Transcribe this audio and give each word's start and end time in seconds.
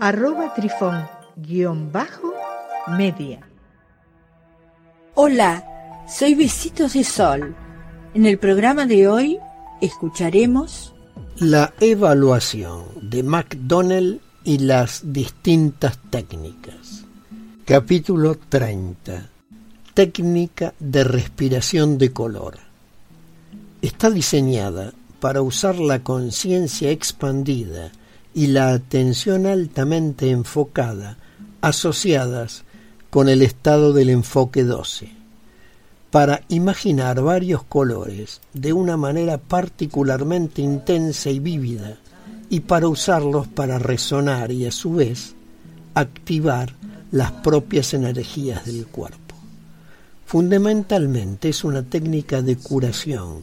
arroba 0.00 0.54
trifón 0.54 1.06
guion 1.36 1.90
bajo 1.90 2.32
media. 2.96 3.40
Hola, 5.14 5.64
soy 6.08 6.34
Besitos 6.34 6.92
de 6.92 7.04
Sol. 7.04 7.54
En 8.14 8.24
el 8.24 8.38
programa 8.38 8.86
de 8.86 9.08
hoy 9.08 9.38
escucharemos 9.80 10.94
la 11.36 11.74
evaluación 11.80 12.84
de 13.02 13.22
McDonnell 13.22 14.20
y 14.44 14.58
las 14.58 15.02
distintas 15.12 15.98
técnicas. 16.10 17.04
Capítulo 17.64 18.36
30. 18.36 19.28
Técnica 19.94 20.74
de 20.78 21.04
respiración 21.04 21.98
de 21.98 22.12
color. 22.12 22.58
Está 23.82 24.10
diseñada 24.10 24.92
para 25.20 25.42
usar 25.42 25.78
la 25.78 26.02
conciencia 26.04 26.90
expandida 26.90 27.90
y 28.38 28.46
la 28.46 28.72
atención 28.72 29.46
altamente 29.46 30.30
enfocada 30.30 31.16
asociadas 31.60 32.62
con 33.10 33.28
el 33.28 33.42
estado 33.42 33.92
del 33.92 34.10
enfoque 34.10 34.62
12, 34.62 35.08
para 36.12 36.42
imaginar 36.48 37.20
varios 37.20 37.64
colores 37.64 38.40
de 38.52 38.72
una 38.72 38.96
manera 38.96 39.38
particularmente 39.38 40.62
intensa 40.62 41.30
y 41.30 41.40
vívida 41.40 41.96
y 42.48 42.60
para 42.60 42.86
usarlos 42.86 43.48
para 43.48 43.80
resonar 43.80 44.52
y 44.52 44.66
a 44.66 44.70
su 44.70 44.92
vez 44.92 45.34
activar 45.94 46.76
las 47.10 47.32
propias 47.32 47.92
energías 47.92 48.64
del 48.66 48.86
cuerpo. 48.86 49.34
Fundamentalmente 50.26 51.48
es 51.48 51.64
una 51.64 51.82
técnica 51.82 52.40
de 52.40 52.56
curación 52.56 53.42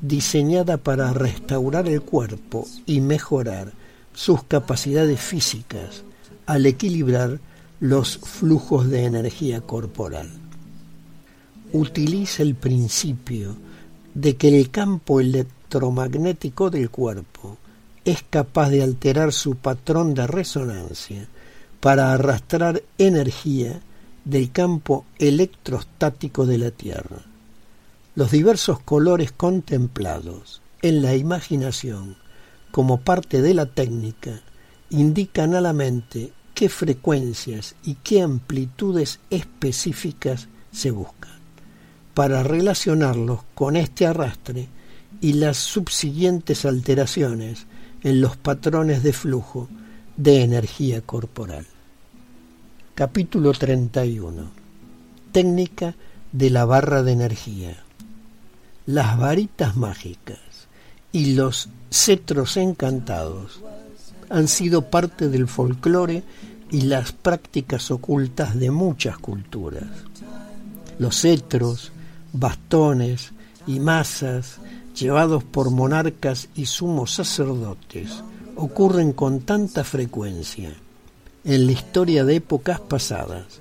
diseñada 0.00 0.78
para 0.78 1.12
restaurar 1.12 1.86
el 1.86 2.00
cuerpo 2.00 2.66
y 2.86 3.02
mejorar 3.02 3.81
sus 4.14 4.42
capacidades 4.44 5.20
físicas 5.20 6.04
al 6.46 6.66
equilibrar 6.66 7.40
los 7.80 8.18
flujos 8.18 8.88
de 8.88 9.04
energía 9.04 9.60
corporal. 9.60 10.30
Utiliza 11.72 12.42
el 12.42 12.54
principio 12.54 13.56
de 14.14 14.36
que 14.36 14.48
el 14.56 14.70
campo 14.70 15.20
electromagnético 15.20 16.70
del 16.70 16.90
cuerpo 16.90 17.56
es 18.04 18.22
capaz 18.28 18.70
de 18.70 18.82
alterar 18.82 19.32
su 19.32 19.56
patrón 19.56 20.14
de 20.14 20.26
resonancia 20.26 21.26
para 21.80 22.12
arrastrar 22.12 22.82
energía 22.98 23.80
del 24.24 24.52
campo 24.52 25.04
electrostático 25.18 26.46
de 26.46 26.58
la 26.58 26.70
Tierra. 26.70 27.22
Los 28.14 28.30
diversos 28.30 28.80
colores 28.80 29.32
contemplados 29.32 30.60
en 30.82 31.02
la 31.02 31.16
imaginación 31.16 32.16
como 32.72 33.00
parte 33.00 33.42
de 33.42 33.54
la 33.54 33.66
técnica, 33.66 34.40
indican 34.90 35.54
a 35.54 35.60
la 35.60 35.72
mente 35.72 36.32
qué 36.54 36.68
frecuencias 36.68 37.76
y 37.84 37.94
qué 37.96 38.22
amplitudes 38.22 39.20
específicas 39.30 40.48
se 40.72 40.90
buscan, 40.90 41.38
para 42.14 42.42
relacionarlos 42.42 43.40
con 43.54 43.76
este 43.76 44.06
arrastre 44.06 44.68
y 45.20 45.34
las 45.34 45.58
subsiguientes 45.58 46.64
alteraciones 46.64 47.66
en 48.02 48.20
los 48.20 48.36
patrones 48.36 49.02
de 49.02 49.12
flujo 49.12 49.68
de 50.16 50.42
energía 50.42 51.02
corporal. 51.02 51.66
Capítulo 52.94 53.52
31. 53.52 54.50
Técnica 55.30 55.94
de 56.32 56.50
la 56.50 56.64
barra 56.64 57.02
de 57.02 57.12
energía. 57.12 57.76
Las 58.86 59.18
varitas 59.18 59.76
mágicas 59.76 60.51
y 61.12 61.34
los 61.34 61.68
cetros 61.90 62.56
encantados 62.56 63.60
han 64.30 64.48
sido 64.48 64.90
parte 64.90 65.28
del 65.28 65.46
folclore 65.46 66.22
y 66.70 66.82
las 66.82 67.12
prácticas 67.12 67.90
ocultas 67.90 68.58
de 68.58 68.70
muchas 68.70 69.18
culturas. 69.18 69.84
Los 70.98 71.20
cetros, 71.20 71.92
bastones 72.32 73.32
y 73.66 73.78
masas 73.78 74.56
llevados 74.98 75.44
por 75.44 75.70
monarcas 75.70 76.48
y 76.54 76.64
sumos 76.64 77.14
sacerdotes 77.14 78.10
ocurren 78.56 79.12
con 79.12 79.40
tanta 79.40 79.84
frecuencia 79.84 80.72
en 81.44 81.66
la 81.66 81.72
historia 81.72 82.24
de 82.24 82.36
épocas 82.36 82.80
pasadas 82.80 83.60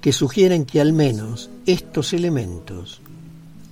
que 0.00 0.12
sugieren 0.12 0.64
que 0.64 0.80
al 0.80 0.92
menos 0.92 1.50
estos 1.66 2.12
elementos 2.12 3.00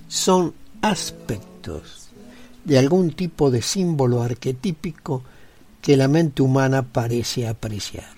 son 0.07 0.53
aspectos 0.81 2.06
de 2.67 2.77
algún 2.77 3.11
tipo 3.11 3.49
de 3.49 3.61
símbolo 3.61 4.21
arquetípico 4.21 5.23
que 5.81 5.95
la 5.95 6.09
mente 6.09 6.41
humana 6.41 6.81
parece 6.81 7.47
apreciar. 7.47 8.09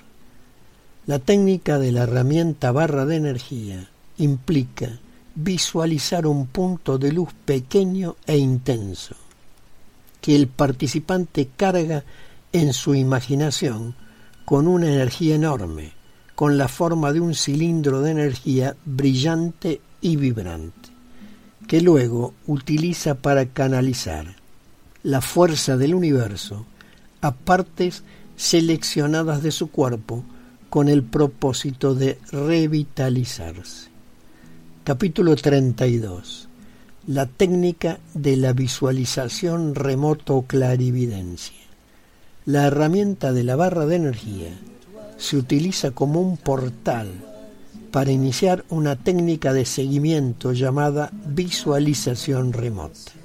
La 1.06 1.20
técnica 1.20 1.78
de 1.78 1.92
la 1.92 2.02
herramienta 2.02 2.72
barra 2.72 3.06
de 3.06 3.18
energía 3.18 3.88
implica 4.18 4.90
visualizar 5.36 6.26
un 6.26 6.48
punto 6.48 6.98
de 6.98 7.12
luz 7.12 7.30
pequeño 7.46 8.16
e 8.26 8.38
intenso 8.38 9.16
que 10.20 10.36
el 10.36 10.48
participante 10.48 11.50
carga 11.56 12.04
en 12.52 12.74
su 12.74 12.96
imaginación 12.96 13.94
con 14.46 14.68
una 14.68 14.88
energía 14.88 15.36
enorme, 15.36 15.94
con 16.34 16.58
la 16.58 16.68
forma 16.68 17.14
de 17.14 17.20
un 17.20 17.36
cilindro 17.36 18.02
de 18.02 18.12
energía 18.12 18.76
brillante 18.84 19.80
y 20.02 20.16
vibrante, 20.16 20.90
que 21.68 21.82
luego 21.82 22.34
utiliza 22.48 23.14
para 23.14 23.46
canalizar 23.46 24.39
la 25.04 25.22
fuerza 25.22 25.78
del 25.78 25.96
universo 25.96 26.66
a 27.22 27.34
partes 27.34 28.04
seleccionadas 28.36 29.42
de 29.42 29.52
su 29.52 29.72
cuerpo 29.72 30.24
con 30.70 30.90
el 30.90 31.04
propósito 31.04 31.96
de 31.96 32.20
revitalizarse. 32.32 33.90
Capítulo 34.84 35.36
32. 35.36 36.50
La 37.08 37.28
técnica 37.28 38.00
de 38.14 38.36
la 38.36 38.54
visualización 38.54 39.74
remoto 39.74 40.44
clarividencia. 40.46 41.58
La 42.46 42.68
herramienta 42.68 43.32
de 43.32 43.44
la 43.44 43.56
barra 43.56 43.86
de 43.86 43.96
energía 43.96 44.52
se 45.18 45.38
utiliza 45.38 45.92
como 45.92 46.22
un 46.22 46.36
portal 46.38 47.09
para 47.92 48.12
iniciar 48.12 48.66
una 48.70 48.98
técnica 48.98 49.54
de 49.54 49.66
seguimiento 49.66 50.52
llamada 50.52 51.09
visualización 51.26 52.54
remota 52.54 53.19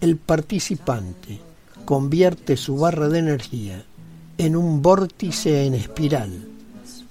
el 0.00 0.16
participante 0.16 1.40
convierte 1.84 2.56
su 2.56 2.76
barra 2.76 3.08
de 3.08 3.20
energía 3.20 3.84
en 4.38 4.56
un 4.56 4.82
vórtice 4.82 5.64
en 5.64 5.74
espiral, 5.74 6.48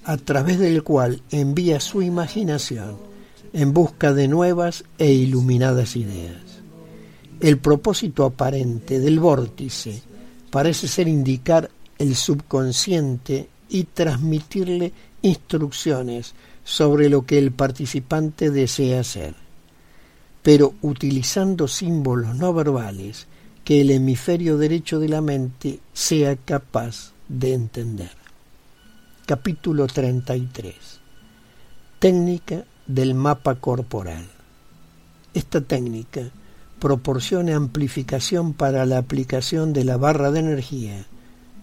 a 0.04 0.16
través 0.16 0.58
del 0.60 0.84
cual 0.84 1.22
envía 1.30 1.80
su 1.80 2.02
imaginación 2.02 2.96
en 3.52 3.72
busca 3.72 4.12
de 4.12 4.28
nuevas 4.28 4.84
e 4.98 5.12
iluminadas 5.12 5.96
ideas. 5.96 6.42
El 7.40 7.58
propósito 7.58 8.24
aparente 8.24 9.00
del 9.00 9.18
vórtice 9.18 10.02
parece 10.50 10.86
ser 10.86 11.08
indicar 11.08 11.70
el 11.98 12.14
subconsciente 12.14 13.48
y 13.68 13.84
transmitirle 13.84 14.92
instrucciones 15.22 16.34
sobre 16.64 17.08
lo 17.08 17.26
que 17.26 17.38
el 17.38 17.50
participante 17.50 18.50
desea 18.50 19.00
hacer 19.00 19.45
pero 20.46 20.74
utilizando 20.80 21.66
símbolos 21.66 22.36
no 22.36 22.54
verbales 22.54 23.26
que 23.64 23.80
el 23.80 23.90
hemisferio 23.90 24.58
derecho 24.58 25.00
de 25.00 25.08
la 25.08 25.20
mente 25.20 25.80
sea 25.92 26.36
capaz 26.36 27.10
de 27.28 27.52
entender. 27.52 28.12
Capítulo 29.26 29.88
33. 29.88 30.76
Técnica 31.98 32.64
del 32.86 33.14
mapa 33.14 33.56
corporal. 33.56 34.24
Esta 35.34 35.62
técnica 35.62 36.30
proporciona 36.78 37.56
amplificación 37.56 38.52
para 38.52 38.86
la 38.86 38.98
aplicación 38.98 39.72
de 39.72 39.82
la 39.82 39.96
barra 39.96 40.30
de 40.30 40.38
energía 40.38 41.06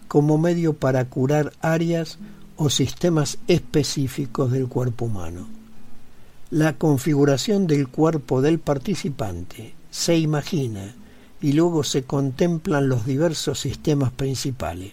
como 0.10 0.38
medio 0.38 0.74
para 0.74 1.06
curar 1.06 1.54
áreas 1.62 2.20
o 2.58 2.70
sistemas 2.70 3.38
específicos 3.48 4.52
del 4.52 4.68
cuerpo 4.68 5.06
humano 5.06 5.63
la 6.54 6.78
configuración 6.78 7.66
del 7.66 7.88
cuerpo 7.88 8.40
del 8.44 8.60
participante 8.60 9.74
se 9.90 10.20
imagina 10.20 10.94
y 11.42 11.54
luego 11.54 11.84
se 11.84 12.04
contemplan 12.04 12.90
los 12.90 13.08
diversos 13.08 13.60
sistemas 13.60 14.12
principales. 14.12 14.92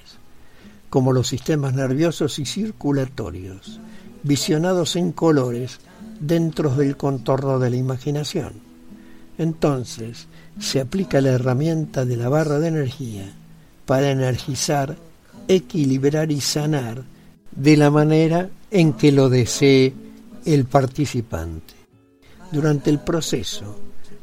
como 0.88 1.12
los 1.12 1.28
sistemas 1.28 1.74
nerviosos 1.74 2.40
y 2.40 2.46
circulatorios, 2.46 3.78
visionados 4.24 4.96
en 4.96 5.12
colores 5.12 5.78
dentro 6.18 6.74
del 6.74 6.96
contorno 6.96 7.60
de 7.60 7.70
la 7.70 7.76
imaginación. 7.76 8.54
Entonces, 9.38 10.26
se 10.58 10.80
aplica 10.80 11.20
la 11.20 11.30
herramienta 11.30 12.04
de 12.04 12.16
la 12.16 12.28
barra 12.28 12.58
de 12.58 12.68
energía 12.68 13.32
para 13.86 14.10
energizar, 14.10 14.96
equilibrar 15.46 16.32
y 16.32 16.40
sanar 16.40 17.04
de 17.54 17.76
la 17.76 17.90
manera 17.90 18.48
en 18.72 18.94
que 18.94 19.12
lo 19.12 19.28
desee 19.28 19.94
el 20.44 20.64
participante. 20.64 21.74
Durante 22.52 22.90
el 22.90 22.98
proceso, 22.98 23.76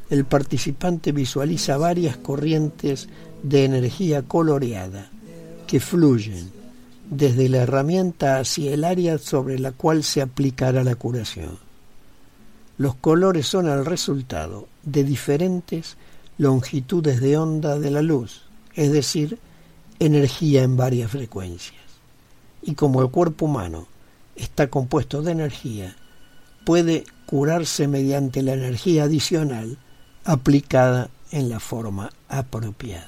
el 0.10 0.25
participante 0.25 1.12
visualiza 1.12 1.78
varias 1.78 2.18
corrientes 2.18 3.08
de 3.44 3.66
energía 3.66 4.24
coloreada 4.24 5.10
que 5.68 5.80
fluyen 5.80 6.52
desde 7.10 7.50
la 7.50 7.60
herramienta 7.60 8.40
hacia 8.40 8.74
el 8.74 8.84
área 8.84 9.18
sobre 9.18 9.60
la 9.60 9.72
cual 9.72 10.04
se 10.04 10.22
aplicará 10.22 10.84
la 10.84 10.96
curación. 10.96 11.58
Los 12.78 12.96
colores 12.96 13.48
son 13.48 13.68
el 13.68 13.86
resultado 13.86 14.68
de 14.84 15.04
diferentes 15.04 15.98
longitudes 16.38 17.22
de 17.22 17.38
onda 17.38 17.80
de 17.80 17.92
la 17.92 18.02
luz, 18.02 18.44
es 18.75 18.92
decir, 18.92 19.40
energía 20.00 20.64
en 20.64 20.78
varias 20.78 21.12
frecuencias. 21.12 21.81
Y 22.62 22.75
como 22.75 23.02
el 23.02 23.10
cuerpo 23.10 23.46
humano 23.46 23.88
está 24.36 24.68
compuesto 24.68 25.22
de 25.22 25.31
energía, 25.31 25.96
puede 26.68 27.06
curarse 27.25 27.88
mediante 27.88 28.42
la 28.42 28.52
energía 28.52 29.04
adicional 29.04 29.78
aplicada 30.25 31.10
en 31.31 31.48
la 31.48 31.62
forma 31.62 32.10
apropiada. 32.28 33.08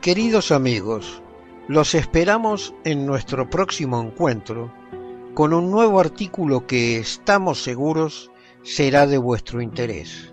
Queridos 0.00 0.50
amigos, 0.52 1.20
los 1.68 1.94
esperamos 1.94 2.72
en 2.84 3.04
nuestro 3.04 3.50
próximo 3.50 4.00
encuentro 4.00 4.72
con 5.34 5.52
un 5.52 5.70
nuevo 5.70 6.00
artículo 6.00 6.66
que 6.66 6.96
estamos 6.96 7.62
seguros 7.62 8.30
será 8.62 9.06
de 9.06 9.18
vuestro 9.18 9.60
interés. 9.60 10.32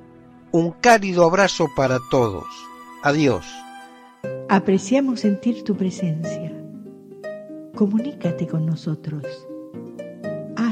Un 0.54 0.72
cálido 0.72 1.26
abrazo 1.26 1.68
para 1.76 2.00
todos. 2.10 2.46
Adiós. 3.04 3.46
Apreciamos 4.48 5.20
sentir 5.20 5.66
tu 5.66 5.76
presencia. 5.76 6.54
Comunícate 7.76 8.48
con 8.48 8.66
nosotros. 8.66 9.49